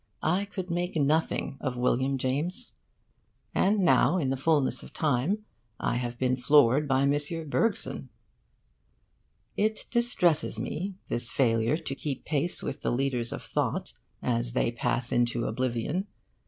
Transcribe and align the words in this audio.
I 0.23 0.45
could 0.45 0.71
make 0.71 0.95
nothing 0.95 1.57
of 1.61 1.77
William 1.77 2.17
James. 2.17 2.71
And 3.53 3.81
now, 3.81 4.17
in 4.17 4.31
the 4.31 4.35
fullness 4.35 4.81
of 4.81 4.93
time, 4.93 5.45
I 5.79 5.97
have 5.97 6.17
been 6.17 6.35
floored 6.37 6.87
by 6.87 7.03
M. 7.03 7.11
Bergson. 7.47 8.09
It 9.55 9.85
distresses 9.91 10.57
me, 10.59 10.95
this 11.07 11.29
failure 11.29 11.77
to 11.77 11.93
keep 11.93 12.25
pace 12.25 12.63
with 12.63 12.81
the 12.81 12.91
leaders 12.91 13.31
of 13.31 13.43
thought 13.43 13.93
as 14.23 14.53
they 14.53 14.71
pass 14.71 15.11
into 15.11 15.45
oblivion. 15.45 16.07